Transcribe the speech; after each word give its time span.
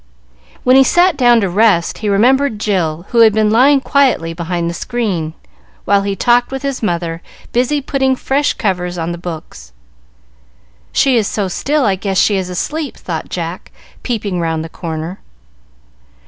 When 0.63 0.75
he 0.75 0.83
sat 0.83 1.15
down 1.15 1.41
to 1.41 1.47
rest 1.47 1.99
he 1.99 2.09
remembered 2.09 2.57
Jill, 2.59 3.05
who 3.09 3.19
had 3.19 3.33
been 3.33 3.51
lying 3.51 3.81
quietly 3.81 4.33
behind 4.33 4.67
the 4.67 4.73
screen, 4.73 5.35
while 5.85 6.01
he 6.01 6.15
talked 6.15 6.51
with 6.51 6.63
his 6.63 6.81
mother, 6.81 7.21
busy 7.51 7.81
putting 7.81 8.15
fresh 8.15 8.53
covers 8.53 8.97
on 8.97 9.11
the 9.11 9.19
books. 9.19 9.73
"She 10.91 11.17
is 11.17 11.27
so 11.27 11.47
still, 11.47 11.85
I 11.85 11.93
guess 11.93 12.17
she 12.17 12.35
is 12.35 12.49
asleep," 12.49 12.97
thought 12.97 13.29
Jack, 13.29 13.71
peeping 14.01 14.39
round 14.39 14.63
the 14.63 14.69
corner. 14.69 15.19